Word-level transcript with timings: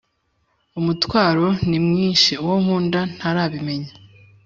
umutwaro 0.79 1.47
nimwinshi 1.69 2.31
uwo 2.43 2.55
nkunda 2.63 2.99
ntarabimenya 3.15 3.93